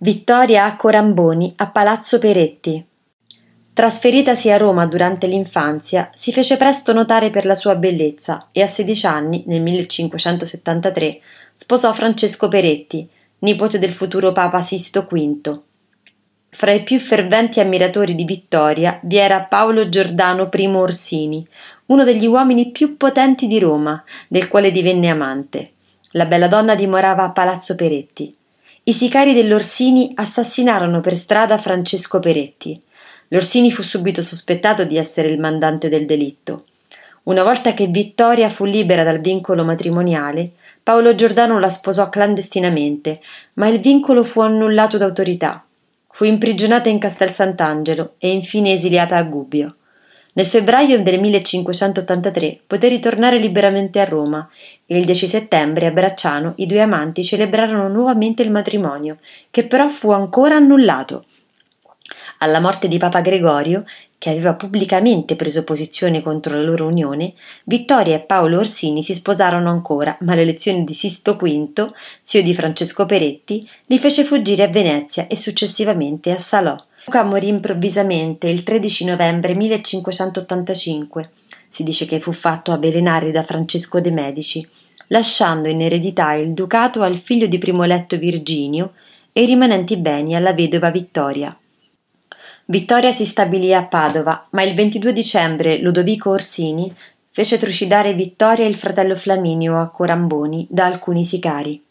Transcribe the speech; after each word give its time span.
Vittoria 0.00 0.76
Coramboni 0.76 1.54
a 1.56 1.70
Palazzo 1.70 2.20
Peretti. 2.20 2.86
Trasferitasi 3.72 4.48
a 4.48 4.56
Roma 4.56 4.86
durante 4.86 5.26
l'infanzia, 5.26 6.08
si 6.14 6.30
fece 6.30 6.56
presto 6.56 6.92
notare 6.92 7.30
per 7.30 7.44
la 7.44 7.56
sua 7.56 7.74
bellezza 7.74 8.46
e 8.52 8.62
a 8.62 8.68
16 8.68 9.06
anni, 9.06 9.42
nel 9.48 9.60
1573, 9.60 11.20
sposò 11.56 11.92
Francesco 11.92 12.46
Peretti, 12.46 13.08
nipote 13.40 13.80
del 13.80 13.90
futuro 13.90 14.30
Papa 14.30 14.60
Sisto 14.60 15.08
V. 15.10 15.60
Fra 16.48 16.70
i 16.70 16.84
più 16.84 17.00
ferventi 17.00 17.58
ammiratori 17.58 18.14
di 18.14 18.24
Vittoria 18.24 19.00
vi 19.02 19.16
era 19.16 19.42
Paolo 19.42 19.88
Giordano 19.88 20.48
I 20.52 20.66
Orsini, 20.66 21.44
uno 21.86 22.04
degli 22.04 22.26
uomini 22.26 22.70
più 22.70 22.96
potenti 22.96 23.48
di 23.48 23.58
Roma, 23.58 24.00
del 24.28 24.46
quale 24.46 24.70
divenne 24.70 25.08
amante. 25.08 25.70
La 26.12 26.26
bella 26.26 26.46
donna 26.46 26.76
dimorava 26.76 27.24
a 27.24 27.30
Palazzo 27.32 27.74
Peretti. 27.74 28.37
I 28.88 28.94
sicari 28.94 29.34
dell'Orsini 29.34 30.12
assassinarono 30.14 31.02
per 31.02 31.14
strada 31.14 31.58
Francesco 31.58 32.20
Peretti. 32.20 32.80
L'Orsini 33.28 33.70
fu 33.70 33.82
subito 33.82 34.22
sospettato 34.22 34.84
di 34.84 34.96
essere 34.96 35.28
il 35.28 35.38
mandante 35.38 35.90
del 35.90 36.06
delitto. 36.06 36.64
Una 37.24 37.42
volta 37.42 37.74
che 37.74 37.88
Vittoria 37.88 38.48
fu 38.48 38.64
libera 38.64 39.04
dal 39.04 39.20
vincolo 39.20 39.62
matrimoniale, 39.62 40.52
Paolo 40.82 41.14
Giordano 41.14 41.58
la 41.58 41.68
sposò 41.68 42.08
clandestinamente, 42.08 43.20
ma 43.54 43.68
il 43.68 43.78
vincolo 43.78 44.24
fu 44.24 44.40
annullato 44.40 44.96
d'autorità. 44.96 45.62
Fu 46.08 46.24
imprigionata 46.24 46.88
in 46.88 46.98
Castel 46.98 47.30
Sant'Angelo 47.30 48.14
e 48.16 48.30
infine 48.30 48.72
esiliata 48.72 49.18
a 49.18 49.22
Gubbio. 49.22 49.74
Nel 50.38 50.46
febbraio 50.46 51.02
del 51.02 51.18
1583 51.18 52.60
poté 52.64 52.86
ritornare 52.86 53.38
liberamente 53.38 53.98
a 53.98 54.04
Roma 54.04 54.48
e 54.86 54.96
il 54.96 55.04
10 55.04 55.26
settembre 55.26 55.86
a 55.86 55.90
Bracciano 55.90 56.52
i 56.58 56.66
due 56.66 56.80
amanti 56.80 57.24
celebrarono 57.24 57.88
nuovamente 57.88 58.42
il 58.42 58.52
matrimonio, 58.52 59.18
che 59.50 59.66
però 59.66 59.88
fu 59.88 60.12
ancora 60.12 60.54
annullato. 60.54 61.24
Alla 62.38 62.60
morte 62.60 62.86
di 62.86 62.98
Papa 62.98 63.20
Gregorio, 63.20 63.82
che 64.16 64.30
aveva 64.30 64.54
pubblicamente 64.54 65.34
preso 65.34 65.64
posizione 65.64 66.22
contro 66.22 66.54
la 66.54 66.62
loro 66.62 66.86
unione, 66.86 67.34
Vittoria 67.64 68.14
e 68.14 68.20
Paolo 68.20 68.60
Orsini 68.60 69.02
si 69.02 69.14
sposarono 69.14 69.68
ancora, 69.70 70.16
ma 70.20 70.36
l'elezione 70.36 70.84
di 70.84 70.94
Sisto 70.94 71.34
V, 71.34 71.92
zio 72.22 72.42
di 72.44 72.54
Francesco 72.54 73.06
Peretti, 73.06 73.68
li 73.86 73.98
fece 73.98 74.22
fuggire 74.22 74.62
a 74.62 74.68
Venezia 74.68 75.26
e 75.26 75.34
successivamente 75.34 76.30
a 76.30 76.38
Salò. 76.38 76.76
Luca 77.04 77.22
morì 77.22 77.48
improvvisamente 77.48 78.48
il 78.48 78.62
13 78.62 79.04
novembre 79.04 79.54
1585. 79.54 81.30
Si 81.68 81.82
dice 81.82 82.06
che 82.06 82.20
fu 82.20 82.32
fatto 82.32 82.72
avvelenare 82.72 83.30
da 83.30 83.42
Francesco 83.42 84.00
de' 84.00 84.10
Medici, 84.10 84.66
lasciando 85.08 85.68
in 85.68 85.80
eredità 85.80 86.32
il 86.32 86.52
ducato 86.52 87.02
al 87.02 87.16
figlio 87.16 87.46
di 87.46 87.58
primo 87.58 87.84
letto 87.84 88.16
Virginio 88.16 88.92
e 89.32 89.42
i 89.42 89.46
rimanenti 89.46 89.96
beni 89.96 90.34
alla 90.34 90.52
vedova 90.52 90.90
Vittoria. 90.90 91.56
Vittoria 92.66 93.12
si 93.12 93.24
stabilì 93.24 93.72
a 93.72 93.84
Padova, 93.84 94.48
ma 94.50 94.62
il 94.62 94.74
22 94.74 95.12
dicembre 95.12 95.78
Ludovico 95.78 96.30
Orsini 96.30 96.94
fece 97.30 97.56
trucidare 97.56 98.12
Vittoria 98.12 98.64
e 98.64 98.68
il 98.68 98.76
fratello 98.76 99.16
Flaminio 99.16 99.80
a 99.80 99.88
Coramboni 99.88 100.66
da 100.68 100.84
alcuni 100.84 101.24
sicari. 101.24 101.82